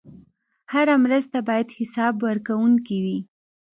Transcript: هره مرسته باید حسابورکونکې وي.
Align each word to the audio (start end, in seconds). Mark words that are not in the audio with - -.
هره 0.73 0.95
مرسته 1.05 1.37
باید 1.47 1.67
حسابورکونکې 1.77 2.97
وي. 3.03 3.19